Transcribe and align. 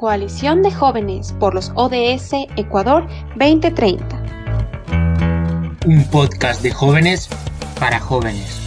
Coalición 0.00 0.62
de 0.62 0.72
Jóvenes 0.72 1.34
por 1.38 1.54
los 1.54 1.72
ODS 1.74 2.32
Ecuador 2.56 3.06
2030. 3.36 4.22
Un 5.84 6.04
podcast 6.10 6.62
de 6.62 6.70
jóvenes 6.70 7.28
para 7.78 8.00
jóvenes. 8.00 8.59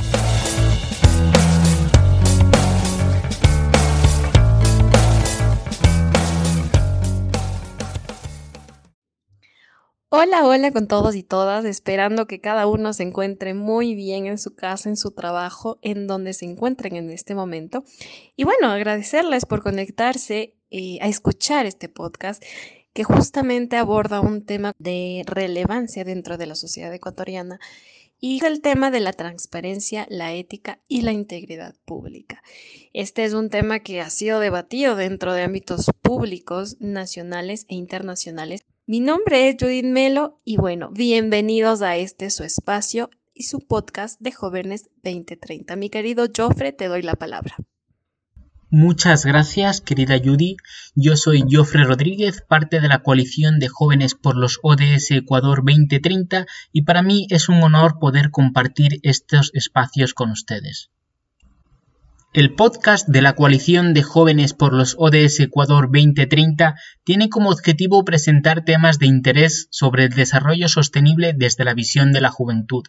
Hola, 10.16 10.46
hola 10.46 10.72
con 10.72 10.88
todos 10.88 11.16
y 11.16 11.24
todas, 11.24 11.66
esperando 11.66 12.28
que 12.28 12.40
cada 12.40 12.68
uno 12.68 12.94
se 12.94 13.02
encuentre 13.02 13.56
muy 13.56 13.96
bien 13.96 14.28
en 14.28 14.38
su 14.38 14.54
casa, 14.54 14.88
en 14.88 14.96
su 14.96 15.10
trabajo, 15.10 15.80
en 15.82 16.06
donde 16.06 16.34
se 16.34 16.46
encuentren 16.46 16.96
en 16.96 17.10
este 17.10 17.34
momento. 17.34 17.84
Y 18.36 18.44
bueno, 18.44 18.68
agradecerles 18.68 19.48
por 19.48 19.64
conectarse 19.64 20.54
eh, 20.70 21.00
a 21.02 21.08
escuchar 21.08 21.66
este 21.66 21.90
podcast 21.90 22.44
que 22.94 23.04
justamente 23.04 23.76
aborda 23.76 24.22
un 24.22 24.46
tema 24.46 24.74
de 24.78 25.24
relevancia 25.26 26.04
dentro 26.04 26.38
de 26.38 26.46
la 26.46 26.54
sociedad 26.54 26.94
ecuatoriana 26.94 27.60
y 28.20 28.46
el 28.46 28.62
tema 28.62 28.92
de 28.92 29.00
la 29.00 29.14
transparencia, 29.14 30.06
la 30.12 30.32
ética 30.32 30.80
y 30.88 31.02
la 31.02 31.12
integridad 31.12 31.74
pública. 31.86 32.44
Este 32.94 33.24
es 33.24 33.34
un 33.34 33.50
tema 33.50 33.80
que 33.80 34.00
ha 34.00 34.12
sido 34.12 34.40
debatido 34.40 34.96
dentro 34.96 35.34
de 35.34 35.42
ámbitos 35.42 35.88
públicos, 36.04 36.78
nacionales 36.80 37.66
e 37.68 37.74
internacionales 37.74 38.64
mi 38.86 39.00
nombre 39.00 39.48
es 39.48 39.56
Judith 39.58 39.86
Melo 39.86 40.42
y 40.44 40.58
bueno, 40.58 40.90
bienvenidos 40.92 41.82
a 41.82 41.96
este 41.96 42.30
su 42.30 42.44
espacio 42.44 43.10
y 43.34 43.44
su 43.44 43.60
podcast 43.60 44.20
de 44.20 44.34
Jóvenes 44.34 44.90
2030. 45.04 45.78
Mi 45.78 45.90
querido 45.90 46.28
Joffre, 46.36 46.74
te 46.74 46.90
doy 46.90 47.02
la 47.02 47.16
palabra. 47.16 47.56
Muchas 48.70 49.26
gracias, 49.26 49.80
querida 49.80 50.20
Judy. 50.22 50.58
Yo 50.96 51.16
soy 51.16 51.46
Joffre 51.50 51.86
Rodríguez, 51.86 52.42
parte 52.42 52.82
de 52.82 52.90
la 52.90 53.04
coalición 53.04 53.60
de 53.60 53.70
jóvenes 53.70 54.16
por 54.16 54.36
los 54.36 54.60
ODS 54.64 55.12
Ecuador 55.12 55.64
2030 55.64 56.46
y 56.74 56.82
para 56.82 57.04
mí 57.04 57.28
es 57.30 57.48
un 57.48 57.64
honor 57.64 58.00
poder 58.00 58.32
compartir 58.32 59.00
estos 59.04 59.52
espacios 59.54 60.14
con 60.14 60.32
ustedes. 60.32 60.90
El 62.34 62.56
podcast 62.56 63.08
de 63.08 63.22
la 63.22 63.34
Coalición 63.34 63.94
de 63.94 64.02
Jóvenes 64.02 64.56
por 64.56 64.74
los 64.74 64.96
ODS 64.98 65.40
Ecuador 65.42 65.92
2030 65.94 66.74
tiene 67.04 67.30
como 67.30 67.52
objetivo 67.52 68.04
presentar 68.04 68.66
temas 68.66 68.98
de 68.98 69.06
interés 69.06 69.68
sobre 69.70 70.06
el 70.06 70.10
desarrollo 70.10 70.68
sostenible 70.68 71.34
desde 71.38 71.64
la 71.64 71.76
visión 71.76 72.12
de 72.12 72.22
la 72.22 72.32
juventud. 72.32 72.86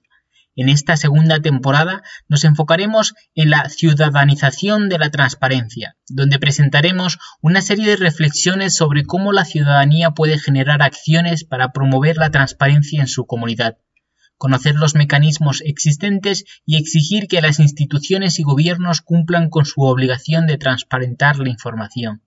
En 0.56 0.70
esta 0.70 0.96
segunda 0.96 1.40
temporada 1.40 2.02
nos 2.26 2.44
enfocaremos 2.44 3.12
en 3.34 3.50
la 3.50 3.68
ciudadanización 3.68 4.88
de 4.88 4.98
la 4.98 5.10
transparencia, 5.10 5.98
donde 6.08 6.38
presentaremos 6.38 7.18
una 7.42 7.60
serie 7.60 7.86
de 7.86 7.96
reflexiones 7.96 8.74
sobre 8.74 9.04
cómo 9.04 9.34
la 9.34 9.44
ciudadanía 9.44 10.12
puede 10.12 10.38
generar 10.38 10.80
acciones 10.80 11.44
para 11.44 11.70
promover 11.72 12.16
la 12.16 12.30
transparencia 12.30 13.02
en 13.02 13.08
su 13.08 13.26
comunidad 13.26 13.76
conocer 14.36 14.74
los 14.74 14.94
mecanismos 14.94 15.62
existentes 15.64 16.44
y 16.66 16.76
exigir 16.76 17.28
que 17.28 17.40
las 17.40 17.60
instituciones 17.60 18.38
y 18.38 18.42
gobiernos 18.42 19.00
cumplan 19.00 19.50
con 19.50 19.64
su 19.64 19.82
obligación 19.82 20.46
de 20.46 20.58
transparentar 20.58 21.38
la 21.38 21.50
información. 21.50 22.22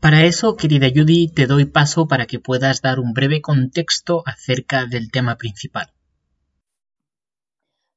Para 0.00 0.24
eso, 0.24 0.56
querida 0.56 0.88
Judy, 0.94 1.28
te 1.28 1.46
doy 1.46 1.64
paso 1.64 2.06
para 2.06 2.26
que 2.26 2.38
puedas 2.38 2.82
dar 2.82 3.00
un 3.00 3.12
breve 3.12 3.40
contexto 3.40 4.22
acerca 4.26 4.86
del 4.86 5.10
tema 5.10 5.36
principal. 5.36 5.88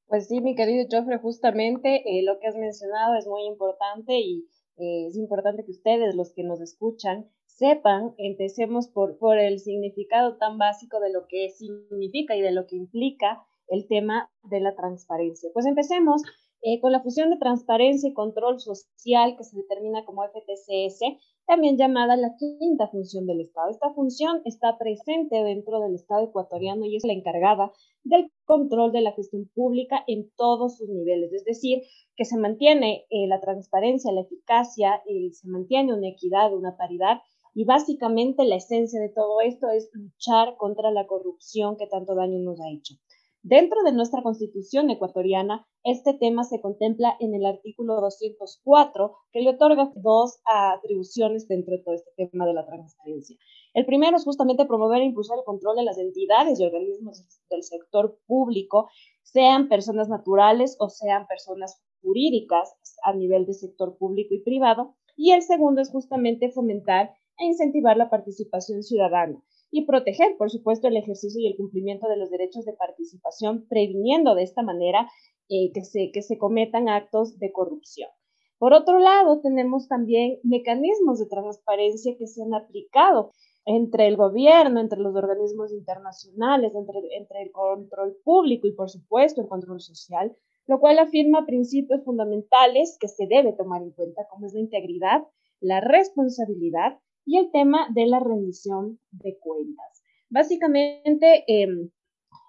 Pues 0.08 0.28
sí, 0.28 0.42
mi 0.42 0.56
querido 0.56 0.88
Joffre, 0.90 1.20
justamente 1.20 2.02
eh, 2.06 2.24
lo 2.24 2.40
que 2.40 2.48
has 2.48 2.56
mencionado 2.56 3.16
es 3.16 3.28
muy 3.28 3.46
importante 3.46 4.20
y 4.20 4.48
eh, 4.78 5.06
es 5.08 5.16
importante 5.16 5.64
que 5.64 5.72
ustedes, 5.72 6.16
los 6.16 6.34
que 6.34 6.44
nos 6.44 6.62
escuchan, 6.62 7.30
sepan, 7.60 8.16
empecemos 8.18 8.88
por, 8.88 9.18
por 9.18 9.38
el 9.38 9.60
significado 9.60 10.38
tan 10.38 10.58
básico 10.58 11.00
de 11.00 11.12
lo 11.12 11.28
que 11.28 11.50
significa 11.50 12.36
y 12.36 12.42
de 12.42 12.52
lo 12.52 12.66
que 12.66 12.78
implica 12.78 13.46
el 13.68 13.86
tema 13.88 14.32
de 14.44 14.62
la 14.62 14.76
transparencia. 14.76 15.50
Pues 15.54 15.66
empecemos 15.66 16.24
eh, 16.62 16.80
con 16.82 16.92
la 16.92 17.02
fusión 17.02 17.30
de 17.30 17.38
transparencia 17.38 18.10
y 18.10 18.14
control 18.14 18.60
social 18.60 19.36
que 19.38 19.44
se 19.44 19.58
determina 19.58 20.04
como 20.06 20.24
FTCS, 20.24 21.00
también 21.46 21.78
llamada 21.78 22.16
la 22.16 22.36
quinta 22.38 22.88
función 22.88 23.26
del 23.26 23.42
Estado. 23.42 23.70
Esta 23.70 23.94
función 23.94 24.42
está 24.46 24.78
presente 24.78 25.44
dentro 25.44 25.80
del 25.80 25.96
Estado 25.96 26.26
ecuatoriano 26.26 26.86
y 26.86 26.96
es 26.96 27.04
la 27.06 27.14
encargada 27.14 27.72
del 28.04 28.32
control 28.46 28.92
de 28.92 29.02
la 29.02 29.14
gestión 29.14 29.50
pública 29.54 30.04
en 30.08 30.30
todos 30.36 30.78
sus 30.78 30.90
niveles, 30.90 31.32
es 31.34 31.44
decir, 31.44 31.84
que 32.16 32.26
se 32.26 32.38
mantiene 32.38 33.06
eh, 33.10 33.28
la 33.28 33.40
transparencia, 33.40 34.12
la 34.12 34.22
eficacia, 34.22 35.02
y 35.08 35.32
se 35.32 35.48
mantiene 35.48 35.94
una 35.94 36.10
equidad, 36.10 36.54
una 36.54 36.76
paridad 36.78 37.20
y 37.54 37.66
básicamente 37.66 38.46
la 38.46 38.56
esencia 38.56 39.00
de 39.02 39.10
todo 39.10 39.42
esto 39.42 39.70
es 39.70 39.90
luchar 39.94 40.56
contra 40.58 40.92
la 40.92 41.08
corrupción 41.08 41.78
que 41.78 41.88
tanto 41.88 42.16
daño 42.16 42.40
nos 42.40 42.60
ha 42.60 42.70
hecho. 42.72 42.96
Dentro 43.42 43.84
de 43.84 43.94
nuestra 43.94 44.22
constitución 44.22 44.90
ecuatoriana, 44.90 45.66
este 45.86 46.14
tema 46.14 46.44
se 46.44 46.60
contempla 46.60 47.16
en 47.22 47.34
el 47.34 47.46
artículo 47.46 48.02
204, 48.02 49.16
que 49.32 49.40
le 49.40 49.52
otorga 49.52 49.94
dos 49.96 50.42
atribuciones 50.44 51.48
dentro 51.48 51.78
de 51.78 51.82
todo 51.82 51.96
este 51.96 52.12
tema 52.18 52.46
de 52.46 52.54
la 52.54 52.66
transparencia. 52.66 53.38
El 53.74 53.86
primero 53.86 54.18
es 54.18 54.26
justamente 54.26 54.66
promover 54.66 55.02
e 55.02 55.06
impulsar 55.06 55.38
el 55.38 55.46
control 55.46 55.78
de 55.78 55.84
las 55.84 55.98
entidades 55.98 56.60
y 56.60 56.66
organismos 56.66 57.26
del 57.50 57.64
sector 57.64 58.20
público, 58.28 58.90
sean 59.24 59.70
personas 59.70 60.10
naturales 60.10 60.76
o 60.80 60.90
sean 60.90 61.26
personas 61.26 61.82
jurídicas 62.02 62.76
a 63.04 63.14
nivel 63.14 63.46
de 63.46 63.54
sector 63.54 63.98
público 63.98 64.34
y 64.34 64.44
privado. 64.44 64.96
Y 65.16 65.32
el 65.32 65.44
segundo 65.44 65.82
es 65.82 65.92
justamente 65.92 66.52
fomentar 66.52 67.14
e 67.40 67.46
incentivar 67.46 67.98
la 67.98 68.10
participación 68.10 68.84
ciudadana 68.84 69.42
y 69.72 69.86
proteger, 69.86 70.36
por 70.38 70.50
supuesto, 70.50 70.88
el 70.88 70.98
ejercicio 70.98 71.40
y 71.42 71.48
el 71.48 71.58
cumplimiento 71.58 72.08
de 72.08 72.18
los 72.18 72.30
derechos 72.30 72.66
de 72.66 72.74
participación, 72.74 73.68
previniendo 73.68 74.36
de 74.36 74.44
esta 74.44 74.64
manera 74.64 75.10
eh, 75.48 75.72
que, 75.74 75.84
se, 75.84 76.12
que 76.12 76.22
se 76.22 76.38
cometan 76.38 76.90
actos 76.90 77.38
de 77.40 77.52
corrupción. 77.52 78.10
Por 78.58 78.74
otro 78.74 79.00
lado, 79.00 79.40
tenemos 79.42 79.88
también 79.88 80.40
mecanismos 80.44 81.20
de 81.20 81.28
transparencia 81.28 82.16
que 82.18 82.28
se 82.28 82.44
han 82.44 82.54
aplicado 82.54 83.32
entre 83.66 84.08
el 84.08 84.18
gobierno, 84.18 84.80
entre 84.80 85.00
los 85.00 85.16
organismos 85.16 85.72
internacionales, 85.72 86.74
entre, 86.76 87.00
entre 87.18 87.44
el 87.44 87.52
control 87.52 88.18
público 88.24 88.68
y, 88.68 88.74
por 88.74 88.90
supuesto, 88.90 89.42
el 89.42 89.48
control 89.48 89.80
social, 89.80 90.36
lo 90.68 90.80
cual 90.80 91.00
afirma 91.00 91.46
principios 91.46 92.04
fundamentales 92.04 92.98
que 93.00 93.08
se 93.08 93.28
debe 93.28 93.54
tomar 93.54 93.82
en 93.82 93.92
cuenta, 93.92 94.28
como 94.30 94.48
es 94.48 94.54
la 94.54 94.60
integridad, 94.60 95.24
la 95.62 95.82
responsabilidad 95.82 97.00
y 97.26 97.38
el 97.38 97.52
tema 97.52 97.88
de 97.94 98.08
la 98.08 98.20
rendición 98.20 99.00
de 99.12 99.38
cuentas. 99.40 100.04
Básicamente, 100.30 101.44
em, 101.48 101.90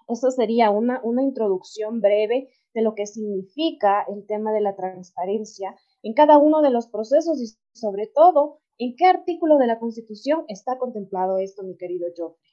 eso 0.07 0.31
sería 0.31 0.71
una, 0.71 1.01
una 1.03 1.23
introducción 1.23 2.01
breve 2.01 2.49
de 2.73 2.81
lo 2.81 2.95
que 2.95 3.05
significa 3.05 4.05
el 4.07 4.25
tema 4.25 4.51
de 4.53 4.61
la 4.61 4.75
transparencia 4.75 5.75
en 6.03 6.13
cada 6.13 6.37
uno 6.37 6.61
de 6.61 6.69
los 6.69 6.87
procesos 6.87 7.41
y 7.41 7.77
sobre 7.77 8.07
todo 8.07 8.59
en 8.77 8.95
qué 8.95 9.05
artículo 9.05 9.57
de 9.57 9.67
la 9.67 9.79
Constitución 9.79 10.43
está 10.47 10.77
contemplado 10.77 11.37
esto, 11.37 11.63
mi 11.63 11.77
querido 11.77 12.07
Joffrey. 12.17 12.51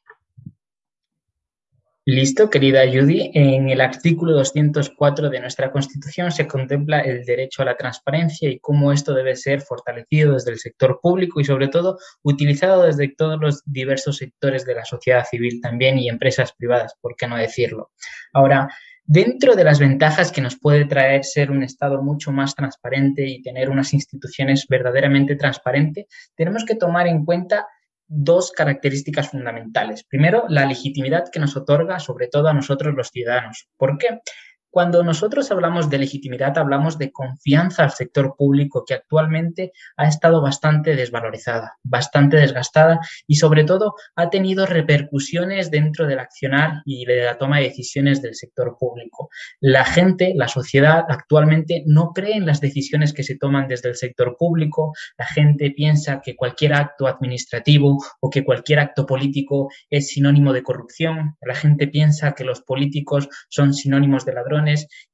Listo, 2.11 2.49
querida 2.49 2.91
Judy. 2.91 3.33
En 3.35 3.69
el 3.69 3.83
artículo 3.83 4.33
204 4.33 5.29
de 5.29 5.41
nuestra 5.41 5.71
Constitución 5.71 6.33
se 6.33 6.47
contempla 6.47 7.01
el 7.01 7.23
derecho 7.27 7.61
a 7.61 7.67
la 7.67 7.77
transparencia 7.77 8.49
y 8.49 8.61
cómo 8.61 8.93
esto 8.93 9.13
debe 9.13 9.37
ser 9.37 9.61
fortalecido 9.61 10.33
desde 10.33 10.53
el 10.53 10.59
sector 10.59 11.01
público 11.03 11.39
y 11.39 11.45
sobre 11.45 11.69
todo 11.69 11.99
utilizado 12.23 12.85
desde 12.85 13.15
todos 13.15 13.39
los 13.39 13.63
diversos 13.67 14.17
sectores 14.17 14.65
de 14.65 14.77
la 14.77 14.87
sociedad 14.87 15.27
civil 15.31 15.61
también 15.61 15.99
y 15.99 16.09
empresas 16.09 16.55
privadas, 16.55 16.95
por 16.99 17.15
qué 17.15 17.27
no 17.27 17.37
decirlo. 17.37 17.91
Ahora, 18.33 18.71
dentro 19.05 19.55
de 19.55 19.65
las 19.65 19.79
ventajas 19.79 20.33
que 20.33 20.41
nos 20.41 20.59
puede 20.59 20.87
traer 20.87 21.25
ser 21.25 21.51
un 21.51 21.63
Estado 21.63 22.03
mucho 22.03 22.33
más 22.33 22.55
transparente 22.55 23.29
y 23.29 23.43
tener 23.43 23.69
unas 23.69 23.93
instituciones 23.93 24.65
verdaderamente 24.67 25.37
transparentes, 25.37 26.07
tenemos 26.35 26.65
que 26.65 26.75
tomar 26.75 27.07
en 27.07 27.27
cuenta 27.27 27.67
dos 28.09 28.53
características 28.53 29.31
fundamentales. 29.31 30.05
Primero, 30.05 30.45
la 30.49 30.67
legitimidad 30.67 31.29
que 31.31 31.39
nos 31.39 31.57
otorga 31.57 32.01
sobre 32.01 32.27
todo 32.27 32.49
a 32.49 32.55
nosotros 32.55 32.95
los 32.95 33.09
ciudadanos. 33.09 33.69
¿Por 33.77 33.99
qué? 33.99 34.21
Cuando 34.71 35.03
nosotros 35.03 35.51
hablamos 35.51 35.89
de 35.89 35.99
legitimidad, 35.99 36.59
hablamos 36.59 36.99
de 36.99 37.11
confianza 37.11 37.85
al 37.85 37.91
sector 37.91 38.35
público 38.37 38.85
que 38.87 38.93
actualmente 38.93 39.73
ha 39.97 40.07
estado 40.07 40.43
bastante 40.43 40.95
desvalorizada, 40.95 41.79
bastante 41.83 42.37
desgastada 42.37 43.01
y 43.27 43.37
sobre 43.37 43.65
todo 43.65 43.95
ha 44.15 44.29
tenido 44.29 44.67
repercusiones 44.67 45.71
dentro 45.71 46.07
del 46.07 46.19
accionar 46.19 46.83
y 46.85 47.07
de 47.07 47.25
la 47.25 47.39
toma 47.39 47.59
de 47.59 47.65
decisiones 47.65 48.21
del 48.21 48.35
sector 48.35 48.77
público. 48.79 49.31
La 49.61 49.87
gente, 49.87 50.35
la 50.37 50.49
sociedad 50.49 51.07
actualmente 51.09 51.83
no 51.87 52.13
cree 52.13 52.37
en 52.37 52.45
las 52.45 52.61
decisiones 52.61 53.15
que 53.15 53.23
se 53.23 53.39
toman 53.39 53.69
desde 53.69 53.89
el 53.89 53.97
sector 53.97 54.37
público, 54.39 54.93
la 55.17 55.27
gente 55.27 55.71
piensa 55.71 56.21
que 56.23 56.37
cualquier 56.37 56.75
acto 56.75 57.07
administrativo 57.07 57.97
o 58.21 58.29
que 58.29 58.45
cualquier 58.45 58.81
acto 58.81 59.07
político 59.07 59.71
es 59.89 60.09
sinónimo 60.09 60.53
de 60.53 60.63
corrupción, 60.63 61.37
la 61.41 61.55
gente 61.55 61.89
piensa 61.89 62.33
que 62.33 62.45
los 62.45 62.61
políticos 62.61 63.29
son 63.49 63.73
sinónimos 63.73 64.27
de 64.27 64.35
ladrones 64.35 64.58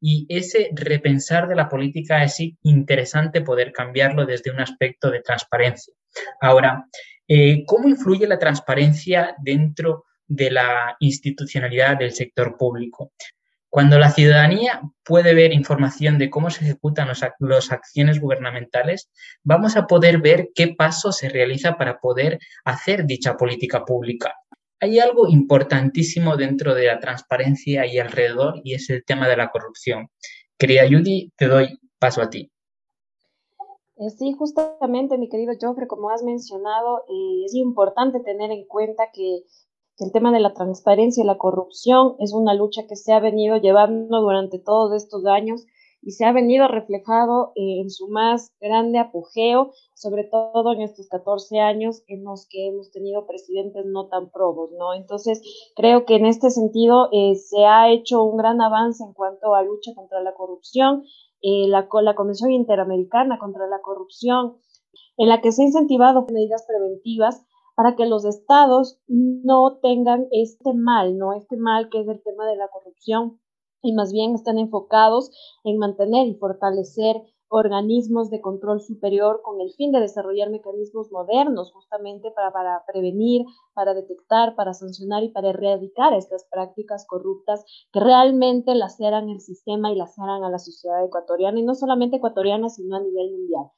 y 0.00 0.26
ese 0.28 0.70
repensar 0.74 1.48
de 1.48 1.56
la 1.56 1.68
política 1.68 2.22
es 2.22 2.38
interesante 2.62 3.40
poder 3.40 3.72
cambiarlo 3.72 4.26
desde 4.26 4.50
un 4.50 4.60
aspecto 4.60 5.10
de 5.10 5.20
transparencia. 5.20 5.94
Ahora, 6.40 6.86
eh, 7.28 7.64
¿cómo 7.66 7.88
influye 7.88 8.26
la 8.26 8.38
transparencia 8.38 9.34
dentro 9.42 10.04
de 10.26 10.50
la 10.50 10.96
institucionalidad 11.00 11.98
del 11.98 12.12
sector 12.12 12.56
público? 12.56 13.12
Cuando 13.74 13.98
la 13.98 14.12
ciudadanía 14.12 14.82
puede 15.04 15.34
ver 15.34 15.52
información 15.52 16.16
de 16.16 16.30
cómo 16.30 16.48
se 16.48 16.62
ejecutan 16.62 17.08
las 17.40 17.72
acciones 17.72 18.20
gubernamentales, 18.20 19.10
vamos 19.42 19.76
a 19.76 19.88
poder 19.88 20.18
ver 20.18 20.50
qué 20.54 20.68
paso 20.78 21.10
se 21.10 21.28
realiza 21.28 21.76
para 21.76 21.98
poder 21.98 22.38
hacer 22.64 23.04
dicha 23.04 23.36
política 23.36 23.84
pública. 23.84 24.32
Hay 24.84 24.98
algo 24.98 25.26
importantísimo 25.26 26.36
dentro 26.36 26.74
de 26.74 26.88
la 26.88 27.00
transparencia 27.00 27.86
y 27.86 27.98
alrededor 27.98 28.60
y 28.62 28.74
es 28.74 28.90
el 28.90 29.02
tema 29.02 29.26
de 29.26 29.38
la 29.38 29.48
corrupción. 29.48 30.08
Querida 30.58 30.82
Judy, 30.86 31.32
te 31.38 31.48
doy 31.48 31.78
paso 31.98 32.20
a 32.20 32.28
ti. 32.28 32.52
Eh, 33.96 34.10
sí, 34.10 34.34
justamente, 34.38 35.16
mi 35.16 35.30
querido 35.30 35.54
Joffre, 35.58 35.86
como 35.86 36.10
has 36.10 36.22
mencionado, 36.22 36.98
eh, 37.08 37.44
es 37.46 37.54
importante 37.54 38.20
tener 38.20 38.50
en 38.50 38.66
cuenta 38.66 39.04
que 39.10 39.44
que 39.96 40.04
el 40.04 40.12
tema 40.12 40.32
de 40.32 40.40
la 40.40 40.54
transparencia 40.54 41.22
y 41.22 41.26
la 41.26 41.38
corrupción 41.38 42.16
es 42.18 42.32
una 42.32 42.54
lucha 42.54 42.82
que 42.88 42.96
se 42.96 43.12
ha 43.12 43.20
venido 43.20 43.56
llevando 43.58 44.20
durante 44.20 44.58
todos 44.58 44.92
estos 45.00 45.24
años 45.26 45.64
y 46.04 46.12
se 46.12 46.24
ha 46.26 46.32
venido 46.32 46.68
reflejado 46.68 47.52
en 47.54 47.88
su 47.88 48.08
más 48.08 48.52
grande 48.60 48.98
apogeo, 48.98 49.72
sobre 49.94 50.24
todo 50.24 50.72
en 50.72 50.82
estos 50.82 51.08
14 51.08 51.60
años 51.60 52.02
en 52.08 52.24
los 52.24 52.46
que 52.48 52.68
hemos 52.68 52.90
tenido 52.90 53.26
presidentes 53.26 53.86
no 53.86 54.08
tan 54.08 54.30
probos, 54.30 54.70
¿no? 54.78 54.92
Entonces, 54.92 55.40
creo 55.74 56.04
que 56.04 56.16
en 56.16 56.26
este 56.26 56.50
sentido 56.50 57.08
eh, 57.10 57.36
se 57.36 57.64
ha 57.64 57.90
hecho 57.90 58.22
un 58.22 58.36
gran 58.36 58.60
avance 58.60 59.02
en 59.02 59.14
cuanto 59.14 59.54
a 59.54 59.62
lucha 59.62 59.94
contra 59.94 60.22
la 60.22 60.34
corrupción, 60.34 61.04
eh, 61.40 61.68
la, 61.68 61.88
la 62.02 62.14
Convención 62.14 62.52
Interamericana 62.52 63.38
contra 63.38 63.66
la 63.66 63.80
Corrupción, 63.80 64.58
en 65.16 65.28
la 65.28 65.40
que 65.40 65.52
se 65.52 65.62
han 65.62 65.68
incentivado 65.68 66.26
medidas 66.30 66.66
preventivas 66.66 67.46
para 67.76 67.96
que 67.96 68.06
los 68.06 68.24
estados 68.24 69.00
no 69.08 69.78
tengan 69.82 70.26
este 70.30 70.74
mal, 70.74 71.16
¿no? 71.16 71.32
Este 71.32 71.56
mal 71.56 71.88
que 71.88 72.00
es 72.00 72.08
el 72.08 72.22
tema 72.22 72.46
de 72.46 72.56
la 72.56 72.68
corrupción 72.68 73.40
y 73.84 73.92
más 73.92 74.12
bien 74.12 74.34
están 74.34 74.58
enfocados 74.58 75.30
en 75.62 75.78
mantener 75.78 76.26
y 76.26 76.34
fortalecer 76.34 77.22
organismos 77.48 78.30
de 78.30 78.40
control 78.40 78.80
superior 78.80 79.40
con 79.44 79.60
el 79.60 79.70
fin 79.76 79.92
de 79.92 80.00
desarrollar 80.00 80.50
mecanismos 80.50 81.12
modernos 81.12 81.72
justamente 81.72 82.32
para, 82.32 82.52
para, 82.52 82.82
prevenir, 82.84 83.42
para 83.74 83.94
detectar, 83.94 84.56
para 84.56 84.74
sancionar 84.74 85.22
y 85.22 85.28
para 85.28 85.50
erradicar 85.50 86.14
estas 86.14 86.46
prácticas 86.50 87.06
corruptas 87.06 87.64
que 87.92 88.00
realmente 88.00 88.74
laceran 88.74 89.28
el 89.28 89.40
sistema 89.40 89.92
y 89.92 89.96
laceran 89.96 90.42
a 90.42 90.50
la 90.50 90.58
sociedad 90.58 91.04
ecuatoriana 91.04 91.60
y 91.60 91.62
no 91.62 91.74
solamente 91.74 92.16
ecuatoriana 92.16 92.68
sino 92.70 92.96
a 92.96 93.00
nivel 93.00 93.30
mundial. 93.30 93.70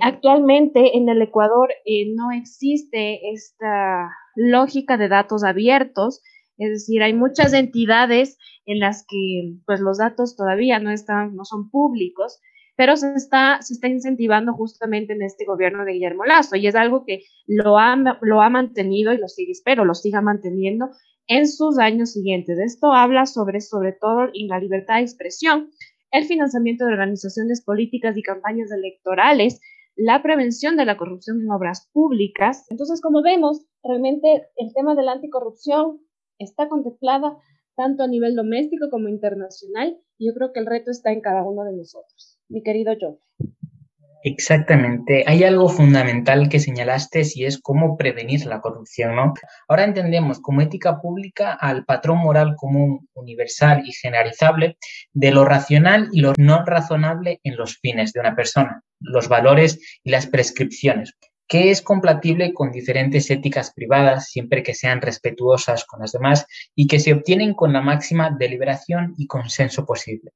Actualmente 0.00 0.96
en 0.96 1.08
el 1.08 1.20
Ecuador 1.22 1.70
eh, 1.84 2.14
no 2.14 2.30
existe 2.30 3.32
esta 3.32 4.10
lógica 4.36 4.96
de 4.96 5.08
datos 5.08 5.42
abiertos, 5.44 6.22
es 6.58 6.70
decir, 6.70 7.02
hay 7.02 7.14
muchas 7.14 7.52
entidades 7.52 8.38
en 8.66 8.80
las 8.80 9.04
que 9.08 9.56
pues 9.66 9.80
los 9.80 9.98
datos 9.98 10.36
todavía 10.36 10.78
no 10.78 10.90
están, 10.90 11.34
no 11.34 11.44
son 11.44 11.70
públicos, 11.70 12.40
pero 12.76 12.96
se 12.96 13.14
está, 13.14 13.62
se 13.62 13.74
está 13.74 13.88
incentivando 13.88 14.52
justamente 14.54 15.12
en 15.12 15.22
este 15.22 15.44
gobierno 15.44 15.84
de 15.84 15.92
Guillermo 15.92 16.24
Lazo 16.24 16.56
y 16.56 16.66
es 16.66 16.74
algo 16.74 17.04
que 17.04 17.22
lo 17.46 17.78
ha, 17.78 17.96
lo 18.20 18.40
ha 18.40 18.50
mantenido 18.50 19.12
y 19.12 19.18
lo 19.18 19.28
sigue, 19.28 19.52
espero, 19.52 19.84
lo 19.84 19.94
siga 19.94 20.20
manteniendo 20.20 20.90
en 21.26 21.48
sus 21.48 21.78
años 21.78 22.12
siguientes. 22.12 22.58
Esto 22.58 22.92
habla 22.92 23.26
sobre, 23.26 23.60
sobre 23.60 23.92
todo, 23.92 24.28
en 24.32 24.48
la 24.48 24.58
libertad 24.58 24.96
de 24.96 25.02
expresión, 25.02 25.70
el 26.10 26.24
financiamiento 26.24 26.84
de 26.84 26.92
organizaciones 26.92 27.62
políticas 27.64 28.16
y 28.16 28.22
campañas 28.22 28.70
electorales, 28.70 29.60
la 29.96 30.22
prevención 30.22 30.76
de 30.76 30.84
la 30.84 30.96
corrupción 30.96 31.40
en 31.40 31.50
obras 31.50 31.88
públicas. 31.92 32.66
Entonces, 32.70 33.00
como 33.00 33.22
vemos, 33.22 33.64
realmente 33.82 34.46
el 34.56 34.72
tema 34.74 34.94
de 34.94 35.02
la 35.02 35.12
anticorrupción 35.12 36.00
está 36.38 36.68
contemplada 36.68 37.36
tanto 37.76 38.02
a 38.04 38.08
nivel 38.08 38.36
doméstico 38.36 38.88
como 38.90 39.08
internacional 39.08 39.98
y 40.18 40.28
yo 40.28 40.34
creo 40.34 40.52
que 40.52 40.60
el 40.60 40.66
reto 40.66 40.90
está 40.90 41.12
en 41.12 41.20
cada 41.20 41.42
uno 41.42 41.64
de 41.64 41.76
nosotros. 41.76 42.38
Mi 42.48 42.62
querido 42.62 42.94
John. 43.00 43.18
Exactamente. 44.26 45.22
Hay 45.26 45.44
algo 45.44 45.68
fundamental 45.68 46.48
que 46.48 46.58
señalaste 46.58 47.22
y 47.34 47.44
es 47.44 47.60
cómo 47.60 47.98
prevenir 47.98 48.46
la 48.46 48.62
corrupción, 48.62 49.16
¿no? 49.16 49.34
Ahora 49.68 49.84
entendemos 49.84 50.40
como 50.40 50.62
ética 50.62 50.98
pública 50.98 51.52
al 51.52 51.84
patrón 51.84 52.18
moral 52.18 52.54
común, 52.56 53.06
universal 53.12 53.82
y 53.84 53.92
generalizable 53.92 54.78
de 55.12 55.30
lo 55.30 55.44
racional 55.44 56.08
y 56.10 56.20
lo 56.20 56.32
no 56.38 56.64
razonable 56.64 57.40
en 57.44 57.56
los 57.56 57.76
fines 57.76 58.14
de 58.14 58.20
una 58.20 58.34
persona, 58.34 58.82
los 58.98 59.28
valores 59.28 59.78
y 60.02 60.10
las 60.10 60.26
prescripciones, 60.26 61.12
que 61.46 61.70
es 61.70 61.82
compatible 61.82 62.52
con 62.52 62.72
diferentes 62.72 63.30
éticas 63.30 63.72
privadas 63.72 64.28
siempre 64.30 64.62
que 64.62 64.74
sean 64.74 65.00
respetuosas 65.00 65.84
con 65.84 66.00
las 66.00 66.12
demás 66.12 66.46
y 66.74 66.86
que 66.86 67.00
se 67.00 67.12
obtienen 67.12 67.54
con 67.54 67.72
la 67.72 67.82
máxima 67.82 68.30
deliberación 68.30 69.14
y 69.18 69.26
consenso 69.26 69.84
posible. 69.84 70.32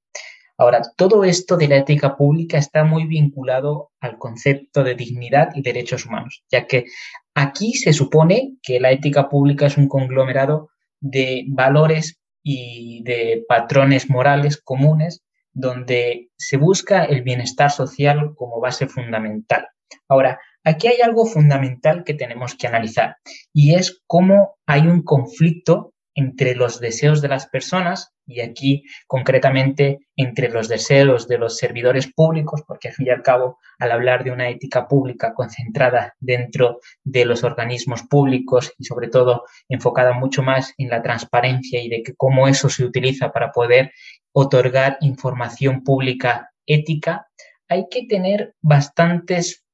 Ahora, 0.60 0.82
todo 0.96 1.22
esto 1.22 1.56
de 1.56 1.68
la 1.68 1.76
ética 1.76 2.16
pública 2.16 2.58
está 2.58 2.82
muy 2.82 3.06
vinculado 3.06 3.92
al 4.00 4.18
concepto 4.18 4.82
de 4.82 4.96
dignidad 4.96 5.50
y 5.54 5.62
derechos 5.62 6.04
humanos, 6.04 6.42
ya 6.50 6.66
que 6.66 6.86
aquí 7.34 7.74
se 7.74 7.92
supone 7.92 8.56
que 8.60 8.80
la 8.80 8.90
ética 8.90 9.28
pública 9.28 9.66
es 9.66 9.76
un 9.76 9.86
conglomerado 9.86 10.70
de 11.00 11.44
valores 11.48 12.18
y 12.42 13.04
de 13.04 13.44
patrones 13.48 14.10
morales 14.10 14.60
comunes 14.60 15.22
donde 15.52 16.30
se 16.36 16.56
busca 16.56 17.04
el 17.04 17.22
bienestar 17.22 17.70
social 17.70 18.32
como 18.34 18.60
base 18.60 18.88
fundamental. 18.88 19.68
Ahora, 20.08 20.40
aquí 20.64 20.88
hay 20.88 21.00
algo 21.00 21.26
fundamental 21.26 22.04
que 22.04 22.14
tenemos 22.14 22.54
que 22.54 22.66
analizar 22.66 23.16
y 23.52 23.74
es 23.74 24.02
cómo 24.06 24.56
hay 24.66 24.82
un 24.82 25.02
conflicto 25.02 25.92
entre 26.18 26.56
los 26.56 26.80
deseos 26.80 27.22
de 27.22 27.28
las 27.28 27.46
personas 27.46 28.12
y 28.26 28.40
aquí 28.40 28.82
concretamente 29.06 30.00
entre 30.16 30.50
los 30.50 30.68
deseos 30.68 31.28
de 31.28 31.38
los 31.38 31.56
servidores 31.56 32.12
públicos, 32.12 32.64
porque 32.66 32.88
al 32.88 32.94
fin 32.94 33.06
y 33.06 33.10
al 33.10 33.22
cabo, 33.22 33.58
al 33.78 33.92
hablar 33.92 34.24
de 34.24 34.32
una 34.32 34.48
ética 34.48 34.88
pública 34.88 35.32
concentrada 35.32 36.14
dentro 36.18 36.80
de 37.04 37.24
los 37.24 37.44
organismos 37.44 38.02
públicos 38.02 38.72
y 38.78 38.84
sobre 38.84 39.08
todo 39.08 39.44
enfocada 39.68 40.12
mucho 40.12 40.42
más 40.42 40.74
en 40.76 40.90
la 40.90 41.02
transparencia 41.02 41.80
y 41.80 41.88
de 41.88 42.02
que 42.02 42.16
cómo 42.16 42.48
eso 42.48 42.68
se 42.68 42.84
utiliza 42.84 43.30
para 43.30 43.52
poder 43.52 43.92
otorgar 44.32 44.98
información 45.00 45.84
pública 45.84 46.50
ética, 46.66 47.28
hay 47.68 47.86
que 47.88 48.06
tener 48.06 48.54
bastantes 48.60 49.64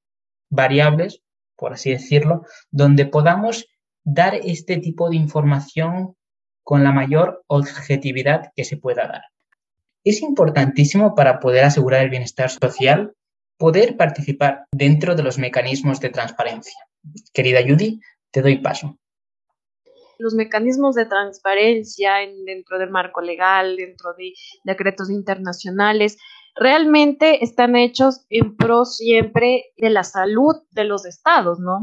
variables, 0.50 1.22
por 1.56 1.72
así 1.72 1.90
decirlo, 1.90 2.42
donde 2.70 3.06
podamos 3.06 3.66
dar 4.04 4.34
este 4.34 4.76
tipo 4.78 5.10
de 5.10 5.16
información 5.16 6.16
con 6.62 6.84
la 6.84 6.92
mayor 6.92 7.44
objetividad 7.46 8.52
que 8.56 8.64
se 8.64 8.76
pueda 8.76 9.06
dar. 9.06 9.22
Es 10.02 10.22
importantísimo 10.22 11.14
para 11.14 11.40
poder 11.40 11.64
asegurar 11.64 12.02
el 12.02 12.10
bienestar 12.10 12.50
social 12.50 13.14
poder 13.56 13.96
participar 13.96 14.66
dentro 14.72 15.14
de 15.14 15.22
los 15.22 15.38
mecanismos 15.38 16.00
de 16.00 16.10
transparencia. 16.10 16.78
Querida 17.32 17.60
Judy, 17.66 18.00
te 18.30 18.42
doy 18.42 18.58
paso. 18.58 18.98
Los 20.18 20.34
mecanismos 20.34 20.94
de 20.94 21.06
transparencia 21.06 22.14
dentro 22.44 22.78
del 22.78 22.90
marco 22.90 23.20
legal, 23.20 23.76
dentro 23.76 24.14
de 24.14 24.32
decretos 24.64 25.10
internacionales, 25.10 26.18
realmente 26.54 27.44
están 27.44 27.76
hechos 27.76 28.24
en 28.30 28.56
pro 28.56 28.84
siempre 28.84 29.64
de 29.76 29.90
la 29.90 30.04
salud 30.04 30.54
de 30.70 30.84
los 30.84 31.04
estados, 31.06 31.58
¿no? 31.58 31.80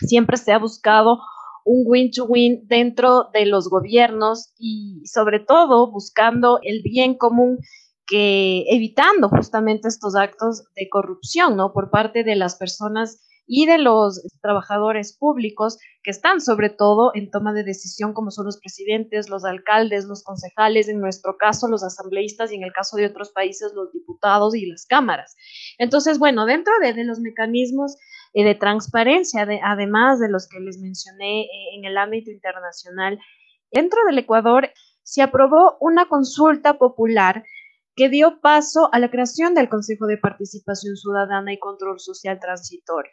Siempre 0.00 0.36
se 0.36 0.52
ha 0.52 0.58
buscado 0.58 1.18
un 1.64 1.82
win-to-win 1.86 2.66
dentro 2.68 3.28
de 3.32 3.46
los 3.46 3.68
gobiernos 3.68 4.52
y 4.58 5.02
sobre 5.06 5.40
todo 5.40 5.90
buscando 5.90 6.60
el 6.62 6.82
bien 6.82 7.14
común 7.14 7.58
que 8.06 8.64
evitando 8.68 9.28
justamente 9.28 9.88
estos 9.88 10.14
actos 10.14 10.64
de 10.76 10.88
corrupción, 10.88 11.56
¿no? 11.56 11.72
Por 11.72 11.90
parte 11.90 12.22
de 12.22 12.36
las 12.36 12.54
personas 12.54 13.20
y 13.46 13.66
de 13.66 13.78
los 13.78 14.20
trabajadores 14.42 15.16
públicos 15.16 15.78
que 16.02 16.10
están 16.10 16.40
sobre 16.40 16.70
todo 16.70 17.12
en 17.14 17.30
toma 17.30 17.52
de 17.52 17.62
decisión, 17.62 18.12
como 18.12 18.30
son 18.30 18.46
los 18.46 18.58
presidentes, 18.58 19.28
los 19.28 19.44
alcaldes, 19.44 20.06
los 20.06 20.24
concejales, 20.24 20.88
en 20.88 21.00
nuestro 21.00 21.36
caso 21.36 21.68
los 21.68 21.84
asambleístas 21.84 22.52
y 22.52 22.56
en 22.56 22.64
el 22.64 22.72
caso 22.72 22.96
de 22.96 23.06
otros 23.06 23.32
países 23.32 23.72
los 23.74 23.92
diputados 23.92 24.54
y 24.54 24.66
las 24.66 24.86
cámaras. 24.86 25.36
Entonces, 25.78 26.18
bueno, 26.18 26.46
dentro 26.46 26.72
de, 26.80 27.04
los 27.04 27.20
mecanismos 27.20 27.96
eh, 28.34 28.44
de 28.44 28.54
transparencia, 28.54 29.46
además 29.64 30.18
de 30.18 30.28
los 30.28 30.48
que 30.48 30.60
les 30.60 30.78
mencioné 30.78 31.42
eh, 31.42 31.48
en 31.76 31.84
el 31.84 31.96
ámbito 31.96 32.30
internacional. 32.30 33.18
Dentro 33.70 34.00
del 34.06 34.18
Ecuador 34.18 34.70
se 35.02 35.22
aprobó 35.22 35.76
una 35.80 36.08
consulta 36.08 36.78
popular 36.78 37.44
que 37.94 38.08
dio 38.08 38.40
paso 38.40 38.90
a 38.92 38.98
la 38.98 39.10
creación 39.10 39.54
del 39.54 39.68
Consejo 39.68 40.06
de 40.06 40.18
Participación 40.18 40.96
Ciudadana 40.96 41.52
y 41.52 41.58
Control 41.58 41.98
Social 41.98 42.38
Transitorio. 42.40 43.12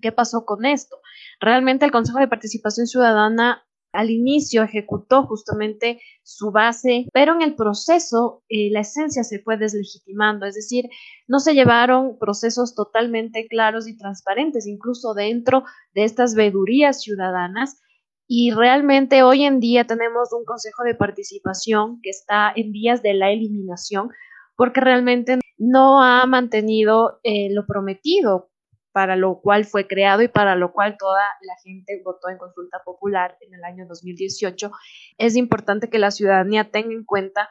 ¿Qué 0.00 0.12
pasó 0.12 0.44
con 0.44 0.64
esto? 0.64 0.96
Realmente 1.40 1.84
el 1.84 1.92
Consejo 1.92 2.18
de 2.18 2.28
Participación 2.28 2.86
Ciudadana 2.86 3.64
al 3.94 4.10
inicio 4.10 4.62
ejecutó 4.62 5.22
justamente 5.24 6.00
su 6.22 6.50
base, 6.50 7.06
pero 7.12 7.34
en 7.34 7.42
el 7.42 7.54
proceso 7.54 8.42
eh, 8.48 8.68
la 8.70 8.80
esencia 8.80 9.22
se 9.22 9.38
fue 9.38 9.56
deslegitimando, 9.56 10.46
es 10.46 10.56
decir, 10.56 10.86
no 11.28 11.38
se 11.38 11.54
llevaron 11.54 12.18
procesos 12.18 12.74
totalmente 12.74 13.46
claros 13.46 13.86
y 13.88 13.96
transparentes, 13.96 14.66
incluso 14.66 15.14
dentro 15.14 15.64
de 15.94 16.04
estas 16.04 16.34
vedurías 16.34 17.02
ciudadanas. 17.02 17.80
Y 18.26 18.50
realmente 18.52 19.22
hoy 19.22 19.44
en 19.44 19.60
día 19.60 19.86
tenemos 19.86 20.32
un 20.32 20.44
consejo 20.44 20.82
de 20.82 20.94
participación 20.94 22.00
que 22.02 22.10
está 22.10 22.52
en 22.56 22.72
vías 22.72 23.02
de 23.02 23.14
la 23.14 23.30
eliminación 23.30 24.10
porque 24.56 24.80
realmente 24.80 25.40
no 25.58 26.02
ha 26.02 26.24
mantenido 26.26 27.20
eh, 27.22 27.48
lo 27.52 27.66
prometido 27.66 28.50
para 28.94 29.16
lo 29.16 29.40
cual 29.40 29.64
fue 29.64 29.88
creado 29.88 30.22
y 30.22 30.28
para 30.28 30.54
lo 30.54 30.72
cual 30.72 30.96
toda 30.96 31.20
la 31.40 31.54
gente 31.64 32.00
votó 32.04 32.28
en 32.28 32.38
consulta 32.38 32.80
popular 32.84 33.36
en 33.40 33.52
el 33.52 33.64
año 33.64 33.86
2018, 33.88 34.70
es 35.18 35.34
importante 35.34 35.90
que 35.90 35.98
la 35.98 36.12
ciudadanía 36.12 36.70
tenga 36.70 36.92
en 36.92 37.04
cuenta 37.04 37.50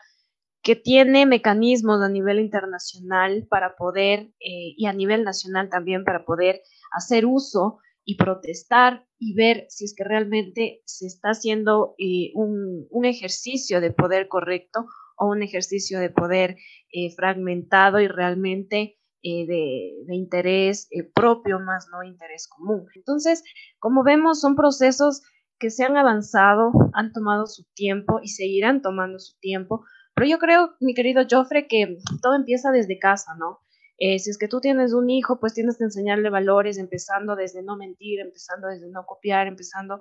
que 0.61 0.77
tiene 0.77 1.25
mecanismos 1.25 2.01
a 2.01 2.07
nivel 2.07 2.39
internacional 2.39 3.45
para 3.49 3.75
poder, 3.75 4.31
eh, 4.39 4.73
y 4.77 4.85
a 4.85 4.93
nivel 4.93 5.25
nacional 5.25 5.67
también, 5.69 6.05
para 6.05 6.23
poder 6.23 6.61
hacer 6.93 7.25
uso 7.25 7.79
y 8.05 8.15
protestar 8.15 9.05
y 9.19 9.35
ver 9.35 9.65
si 9.67 9.83
es 9.83 9.93
que 9.93 10.05
realmente 10.05 10.81
se 10.85 11.07
está 11.07 11.31
haciendo 11.31 11.93
eh, 11.97 12.31
un, 12.35 12.87
ejercicio 13.03 13.81
de 13.81 13.91
poder 13.91 14.29
correcto 14.29 14.85
o 15.17 15.27
un 15.27 15.43
ejercicio 15.43 15.99
de 15.99 16.09
poder 16.09 16.55
eh, 16.93 17.13
fragmentado 17.13 17.99
y 17.99 18.07
realmente 18.07 18.97
eh, 19.23 19.45
de, 19.47 20.15
interés 20.15 20.87
eh, 20.91 21.03
propio 21.03 21.59
más 21.59 21.87
no 21.91 22.03
interés 22.03 22.47
común. 22.47 22.85
Entonces, 22.95 23.43
como 23.79 24.03
vemos, 24.03 24.41
son 24.41 24.55
procesos 24.55 25.21
que 25.59 25.69
se 25.69 25.85
han 25.85 25.95
avanzado, 25.95 26.71
han 26.93 27.13
tomado 27.13 27.47
su 27.47 27.63
tiempo 27.73 28.19
y 28.21 28.27
seguirán 28.27 28.81
tomando 28.81 29.19
su 29.19 29.37
tiempo, 29.39 29.85
pero 30.13 30.27
yo 30.27 30.37
creo, 30.37 30.75
mi 30.79 30.93
querido 30.93 31.23
Joffre, 31.29 31.67
que 31.67 31.97
todo 32.21 32.35
empieza 32.35 32.71
desde 32.71 32.99
casa, 32.99 33.33
¿no? 33.37 33.62
Eh, 33.99 34.19
si 34.19 34.29
es 34.31 34.37
que 34.37 34.47
tú 34.47 34.59
tienes 34.59 34.93
un 34.93 35.09
hijo, 35.09 35.39
pues 35.39 35.53
tienes 35.53 35.77
que 35.77 35.83
enseñarle 35.83 36.29
valores, 36.29 36.77
empezando 36.77 37.35
desde 37.35 37.63
no 37.63 37.77
mentir, 37.77 38.19
empezando 38.19 38.67
desde 38.67 38.89
no 38.89 39.05
copiar, 39.05 39.47
empezando 39.47 39.99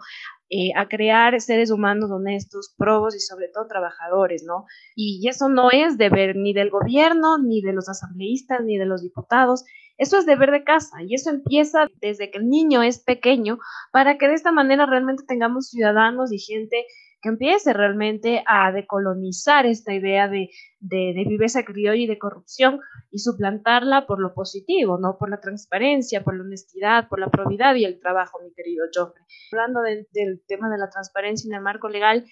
eh, 0.49 0.71
a 0.77 0.89
crear 0.89 1.41
seres 1.41 1.71
humanos 1.71 2.11
honestos, 2.11 2.75
probos 2.77 3.15
y 3.15 3.21
sobre 3.21 3.49
todo 3.49 3.67
trabajadores, 3.67 4.45
¿no? 4.45 4.65
Y 4.97 5.29
eso 5.29 5.49
no 5.49 5.71
es 5.71 5.99
deber 5.99 6.37
ni 6.37 6.53
del 6.53 6.71
gobierno, 6.71 7.39
ni 7.39 7.61
de 7.61 7.73
los 7.73 7.89
asambleístas, 7.89 8.63
ni 8.65 8.79
de 8.79 8.87
los 8.87 9.03
diputados. 9.03 9.65
Eso 9.99 10.19
es 10.19 10.27
deber 10.27 10.51
de 10.51 10.65
casa 10.65 10.97
y 11.07 11.15
eso 11.15 11.31
empieza 11.31 11.87
desde 12.01 12.31
que 12.31 12.39
el 12.39 12.49
niño 12.49 12.83
es 12.83 12.99
pequeño 12.99 13.59
para 13.93 14.19
que 14.19 14.27
de 14.27 14.35
esta 14.35 14.51
manera 14.51 14.87
realmente 14.87 15.25
tengamos 15.27 15.69
ciudadanos 15.69 16.33
y 16.33 16.39
gente 16.39 16.87
que 17.23 17.29
empiece 17.29 17.73
realmente 17.73 18.43
a 18.47 18.73
decolonizar 18.73 19.65
esta 19.65 19.95
idea 19.95 20.29
de, 20.29 20.51
de, 20.81 21.13
de, 21.15 21.25
viveza 21.25 21.65
criolla 21.65 22.03
y 22.03 22.07
de 22.09 22.19
corrupción 22.19 22.81
y 23.13 23.21
suplantarla 23.21 24.07
por 24.07 24.21
lo 24.21 24.35
positivo, 24.35 24.99
¿no? 24.99 25.17
Por 25.19 25.31
la 25.31 25.41
transparencia, 25.41 26.25
por 26.25 26.37
la 26.37 26.43
honestidad, 26.43 27.09
por 27.09 27.21
la 27.21 27.31
probidad 27.31 27.77
y 27.77 27.85
el 27.85 28.01
trabajo, 28.01 28.41
mi 28.43 28.53
querido 28.53 28.87
Joffrey. 28.93 29.25
Hablando 29.53 29.81
del 29.83 30.43
tema 30.49 30.69
de 30.69 30.79
la 30.79 30.91
transparencia 30.91 31.49
en 31.49 31.55
el 31.55 31.63
marco 31.63 31.89
legal, 31.89 32.27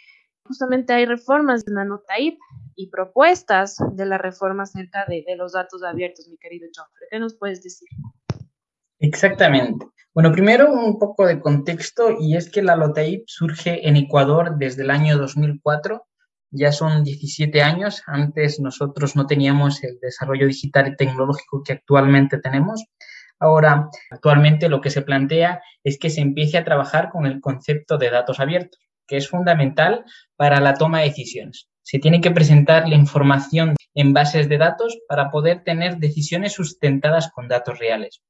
justamente 0.44 0.92
hay 0.92 1.06
reformas 1.06 1.64
de 1.64 1.72
la 1.72 1.84
nota 1.84 2.14
y 2.18 2.90
propuestas 2.90 3.76
de 3.92 4.06
la 4.06 4.18
reforma 4.18 4.64
acerca 4.64 5.06
de, 5.06 5.22
de 5.24 5.36
los 5.36 5.52
datos 5.52 5.84
abiertos, 5.84 6.26
mi 6.28 6.36
querido 6.38 6.66
Joffrey. 6.74 7.08
¿Qué 7.10 7.20
nos 7.20 7.36
puedes 7.36 7.62
decir? 7.62 7.88
Exactamente. 9.00 9.86
Bueno, 10.12 10.30
primero 10.30 10.70
un 10.70 10.98
poco 10.98 11.26
de 11.26 11.40
contexto 11.40 12.16
y 12.20 12.36
es 12.36 12.50
que 12.50 12.62
la 12.62 12.76
LOTAIP 12.76 13.24
surge 13.26 13.88
en 13.88 13.96
Ecuador 13.96 14.58
desde 14.58 14.82
el 14.82 14.90
año 14.90 15.16
2004, 15.16 16.06
ya 16.50 16.70
son 16.70 17.02
17 17.02 17.62
años, 17.62 18.02
antes 18.06 18.60
nosotros 18.60 19.16
no 19.16 19.26
teníamos 19.26 19.82
el 19.84 19.98
desarrollo 20.02 20.46
digital 20.46 20.88
y 20.88 20.96
tecnológico 20.96 21.62
que 21.64 21.72
actualmente 21.72 22.38
tenemos. 22.38 22.84
Ahora, 23.38 23.88
actualmente 24.10 24.68
lo 24.68 24.82
que 24.82 24.90
se 24.90 25.00
plantea 25.00 25.62
es 25.82 25.98
que 25.98 26.10
se 26.10 26.20
empiece 26.20 26.58
a 26.58 26.64
trabajar 26.64 27.08
con 27.08 27.24
el 27.24 27.40
concepto 27.40 27.96
de 27.96 28.10
datos 28.10 28.38
abiertos, 28.38 28.80
que 29.06 29.16
es 29.16 29.30
fundamental 29.30 30.04
para 30.36 30.60
la 30.60 30.74
toma 30.74 31.00
de 31.00 31.06
decisiones. 31.06 31.68
Se 31.82 32.00
tiene 32.00 32.20
que 32.20 32.32
presentar 32.32 32.86
la 32.86 32.96
información 32.96 33.76
en 33.94 34.12
bases 34.12 34.48
de 34.50 34.58
datos 34.58 34.98
para 35.08 35.30
poder 35.30 35.64
tener 35.64 35.96
decisiones 35.96 36.52
sustentadas 36.52 37.30
con 37.30 37.48
datos 37.48 37.78
reales. 37.78 38.20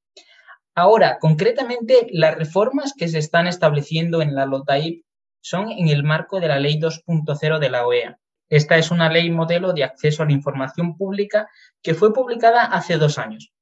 Ahora, 0.75 1.19
concretamente, 1.19 2.07
las 2.11 2.37
reformas 2.37 2.95
que 2.97 3.09
se 3.09 3.19
están 3.19 3.47
estableciendo 3.47 4.23
en 4.23 4.35
la 4.35 4.47
LOTAIP 4.47 5.05
son 5.43 5.71
en 5.71 5.89
el 5.89 6.05
marco 6.05 6.41
de 6.41 6.49
la 6.49 6.59
Ley 6.59 6.79
2.0 6.79 7.59
de 7.59 7.71
la 7.71 7.87
OEA. 7.87 8.19
Esta 8.50 8.77
es 8.77 8.91
una 8.91 9.09
ley 9.09 9.31
modelo 9.31 9.73
de 9.73 9.85
acceso 9.85 10.23
a 10.23 10.27
la 10.27 10.33
información 10.33 10.97
pública 10.97 11.49
que 11.83 11.95
fue 11.95 12.12
publicada 12.12 12.65
hace 12.65 12.99
dos 12.99 13.17
años. 13.17 13.53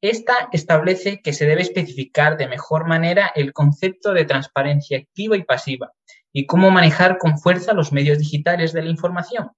Esta 0.00 0.48
establece 0.52 1.22
que 1.22 1.32
se 1.32 1.46
debe 1.46 1.62
especificar 1.62 2.36
de 2.36 2.48
mejor 2.48 2.86
manera 2.86 3.30
el 3.34 3.52
concepto 3.52 4.12
de 4.12 4.24
transparencia 4.24 4.98
activa 4.98 5.36
y 5.36 5.44
pasiva 5.44 5.92
y 6.32 6.44
cómo 6.44 6.70
manejar 6.70 7.18
con 7.18 7.38
fuerza 7.38 7.72
los 7.72 7.92
medios 7.92 8.18
digitales 8.18 8.72
de 8.72 8.82
la 8.82 8.90
información. 8.90 9.52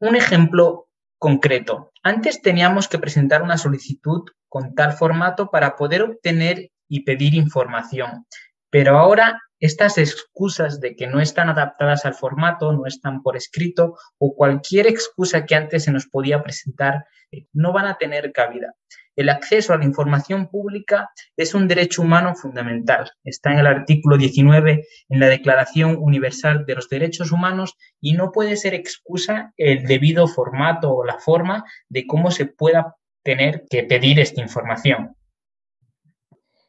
Un 0.00 0.14
ejemplo 0.14 0.87
concreto. 1.18 1.92
Antes 2.02 2.42
teníamos 2.42 2.88
que 2.88 2.98
presentar 2.98 3.42
una 3.42 3.58
solicitud 3.58 4.22
con 4.48 4.74
tal 4.74 4.92
formato 4.92 5.50
para 5.50 5.76
poder 5.76 6.02
obtener 6.02 6.70
y 6.88 7.04
pedir 7.04 7.34
información, 7.34 8.26
pero 8.70 8.98
ahora 8.98 9.40
estas 9.60 9.98
excusas 9.98 10.80
de 10.80 10.94
que 10.94 11.08
no 11.08 11.20
están 11.20 11.48
adaptadas 11.48 12.04
al 12.04 12.14
formato, 12.14 12.72
no 12.72 12.86
están 12.86 13.22
por 13.22 13.36
escrito 13.36 13.96
o 14.18 14.34
cualquier 14.34 14.86
excusa 14.86 15.44
que 15.44 15.56
antes 15.56 15.84
se 15.84 15.90
nos 15.90 16.06
podía 16.06 16.42
presentar 16.42 17.06
eh, 17.32 17.46
no 17.52 17.72
van 17.72 17.86
a 17.86 17.98
tener 17.98 18.32
cabida. 18.32 18.74
El 19.18 19.30
acceso 19.30 19.72
a 19.72 19.78
la 19.78 19.84
información 19.84 20.46
pública 20.46 21.10
es 21.36 21.52
un 21.52 21.66
derecho 21.66 22.02
humano 22.02 22.36
fundamental. 22.36 23.10
Está 23.24 23.50
en 23.50 23.58
el 23.58 23.66
artículo 23.66 24.16
19 24.16 24.86
en 25.08 25.18
la 25.18 25.26
Declaración 25.26 25.96
Universal 25.98 26.64
de 26.66 26.76
los 26.76 26.88
Derechos 26.88 27.32
Humanos 27.32 27.76
y 28.00 28.12
no 28.12 28.30
puede 28.30 28.54
ser 28.54 28.74
excusa 28.74 29.52
el 29.56 29.88
debido 29.88 30.28
formato 30.28 30.94
o 30.94 31.04
la 31.04 31.18
forma 31.18 31.64
de 31.88 32.06
cómo 32.06 32.30
se 32.30 32.46
pueda 32.46 32.94
tener 33.24 33.64
que 33.68 33.82
pedir 33.82 34.20
esta 34.20 34.40
información. 34.40 35.16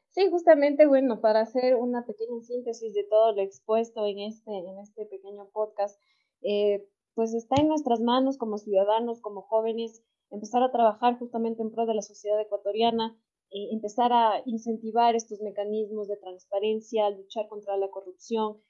Sí, 0.09 0.27
justamente, 0.31 0.87
bueno, 0.87 1.21
para 1.21 1.41
hacer 1.41 1.75
una 1.75 2.03
pequeña 2.03 2.41
síntesis 2.41 2.95
de 2.95 3.03
todo 3.03 3.31
lo 3.35 3.43
expuesto 3.43 4.07
en 4.07 4.21
este, 4.21 4.49
en 4.49 4.79
este 4.79 5.05
pequeño 5.05 5.47
podcast, 5.53 6.01
eh, 6.41 6.83
pues 7.19 7.33
está 7.33 7.55
en 7.59 7.67
nuestras 7.67 7.99
manos 7.99 8.37
como 8.37 8.57
ciudadanos, 8.57 9.19
como 9.19 9.41
jóvenes, 9.41 10.01
empezar 10.31 10.63
a 10.63 10.71
trabajar 10.71 11.19
justamente 11.19 11.61
en 11.61 11.69
pro 11.69 11.85
de 11.85 11.93
la 11.93 12.01
sociedad 12.01 12.39
ecuatoriana, 12.39 13.19
eh, 13.51 13.73
empezar 13.73 14.13
a 14.13 14.41
incentivar 14.45 15.15
estos 15.15 15.41
mecanismos 15.41 16.07
de 16.07 16.15
transparencia, 16.15 17.09
luchar 17.09 17.49
contra 17.49 17.75
la 17.75 17.89
corrupción. 17.89 18.61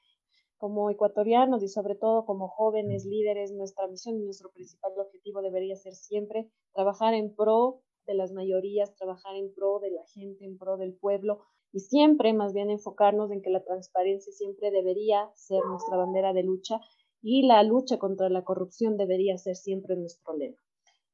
Como 0.58 0.90
ecuatorianos 0.90 1.62
y 1.62 1.68
sobre 1.68 1.94
todo 1.94 2.26
como 2.26 2.48
jóvenes 2.48 3.06
líderes, 3.06 3.52
nuestra 3.52 3.86
misión 3.86 4.16
y 4.16 4.24
nuestro 4.24 4.50
principal 4.50 4.94
objetivo 4.98 5.44
debería 5.44 5.76
ser 5.76 5.94
siempre 5.94 6.50
trabajar 6.74 7.14
en 7.14 7.36
pro 7.36 7.84
de 8.08 8.16
las 8.16 8.32
mayorías, 8.32 8.96
trabajar 8.96 9.36
en 9.36 9.54
pro 9.54 9.78
de 9.80 9.92
la 9.92 10.08
gente, 10.08 10.44
en 10.44 10.58
pro 10.58 10.76
del 10.78 10.98
pueblo 10.98 11.44
y 11.72 11.82
siempre 11.82 12.34
más 12.34 12.54
bien 12.54 12.72
enfocarnos 12.72 13.30
en 13.30 13.44
que 13.44 13.52
la 13.52 13.64
transparencia 13.64 14.34
siempre 14.34 14.72
debería 14.72 15.30
ser 15.36 15.64
nuestra 15.66 15.98
bandera 15.98 16.34
de 16.34 16.42
lucha 16.42 16.82
y 17.22 17.46
la 17.46 17.64
lucha 17.64 17.98
contra 17.98 18.30
la 18.30 18.44
corrupción 18.44 18.98
debería 18.98 19.38
ser 19.38 19.56
siempre 19.56 19.96
nuestro 19.96 20.36
lema. 20.36 20.58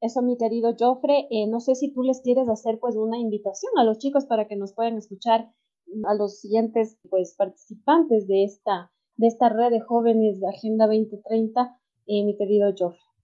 Eso, 0.01 0.21
mi 0.21 0.38
querido 0.38 0.75
Joffre, 0.77 1.27
eh, 1.31 1.47
no 1.47 1.59
sé 1.59 1.75
si 1.75 1.91
tú 1.93 2.03
les 2.03 2.21
quieres 2.21 2.50
hacer 2.50 2.79
pues 2.79 2.95
una 2.95 3.17
invitación 3.17 3.71
a 3.77 3.83
los 3.83 3.97
chicos 3.97 4.25
para 4.25 4.47
que 4.47 4.55
nos 4.55 4.74
puedan 4.74 4.97
escuchar 4.97 5.51
a 6.05 6.13
los 6.13 6.39
siguientes 6.39 6.97
pues 7.09 7.35
participantes 7.35 8.27
de 8.27 8.43
esta, 8.43 8.91
de 9.15 9.27
esta 9.27 9.50
red 9.50 9.71
de 9.71 9.79
jóvenes 9.79 10.39
de 10.39 10.47
Agenda 10.47 10.85
2030, 10.88 11.79
eh, 12.07 12.24
mi 12.25 12.35
querido 12.38 12.74
Joffre. 12.77 13.14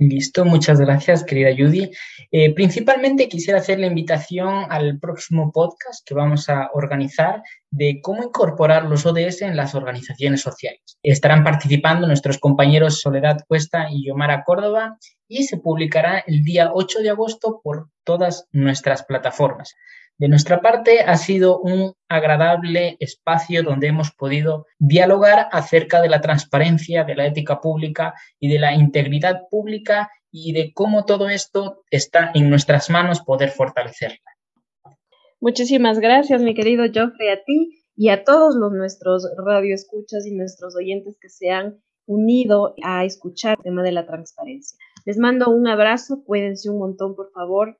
Listo, 0.00 0.44
muchas 0.44 0.78
gracias, 0.78 1.24
querida 1.24 1.50
Judy. 1.50 1.90
Eh, 2.30 2.54
principalmente 2.54 3.28
quisiera 3.28 3.58
hacer 3.58 3.80
la 3.80 3.88
invitación 3.88 4.66
al 4.70 5.00
próximo 5.00 5.50
podcast 5.50 6.06
que 6.06 6.14
vamos 6.14 6.48
a 6.48 6.70
organizar 6.72 7.42
de 7.70 7.98
cómo 8.00 8.22
incorporar 8.22 8.84
los 8.84 9.04
ODS 9.06 9.42
en 9.42 9.56
las 9.56 9.74
organizaciones 9.74 10.40
sociales. 10.40 10.98
Estarán 11.02 11.42
participando 11.42 12.06
nuestros 12.06 12.38
compañeros 12.38 13.00
Soledad 13.00 13.38
Cuesta 13.48 13.88
y 13.90 14.06
Yomara 14.06 14.44
Córdoba 14.44 14.98
y 15.26 15.42
se 15.42 15.56
publicará 15.56 16.22
el 16.24 16.44
día 16.44 16.70
8 16.72 17.00
de 17.00 17.10
agosto 17.10 17.60
por 17.64 17.88
todas 18.04 18.46
nuestras 18.52 19.04
plataformas. 19.04 19.74
De 20.18 20.28
nuestra 20.28 20.60
parte, 20.60 21.00
ha 21.00 21.16
sido 21.16 21.60
un 21.60 21.92
agradable 22.08 22.96
espacio 22.98 23.62
donde 23.62 23.86
hemos 23.86 24.10
podido 24.10 24.66
dialogar 24.80 25.48
acerca 25.52 26.02
de 26.02 26.08
la 26.08 26.20
transparencia, 26.20 27.04
de 27.04 27.14
la 27.14 27.26
ética 27.26 27.60
pública 27.60 28.14
y 28.40 28.48
de 28.52 28.58
la 28.58 28.74
integridad 28.74 29.42
pública 29.48 30.10
y 30.32 30.52
de 30.52 30.72
cómo 30.74 31.04
todo 31.04 31.28
esto 31.28 31.84
está 31.90 32.32
en 32.34 32.50
nuestras 32.50 32.90
manos 32.90 33.20
poder 33.20 33.50
fortalecerla. 33.50 34.18
Muchísimas 35.40 36.00
gracias, 36.00 36.42
mi 36.42 36.52
querido 36.52 36.84
Joffrey, 36.86 37.28
a 37.28 37.44
ti 37.44 37.84
y 37.94 38.08
a 38.08 38.24
todos 38.24 38.56
los 38.56 38.72
nuestros 38.72 39.24
radioescuchas 39.36 40.26
y 40.26 40.34
nuestros 40.34 40.74
oyentes 40.74 41.16
que 41.20 41.28
se 41.28 41.50
han 41.50 41.80
unido 42.06 42.74
a 42.82 43.04
escuchar 43.04 43.58
el 43.58 43.62
tema 43.62 43.82
de 43.84 43.92
la 43.92 44.04
transparencia. 44.04 44.76
Les 45.04 45.16
mando 45.16 45.48
un 45.48 45.68
abrazo, 45.68 46.24
cuídense 46.24 46.70
un 46.70 46.78
montón, 46.78 47.14
por 47.14 47.30
favor, 47.30 47.78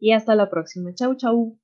y 0.00 0.12
hasta 0.12 0.34
la 0.34 0.50
próxima. 0.50 0.92
Chau, 0.94 1.14
chau. 1.14 1.56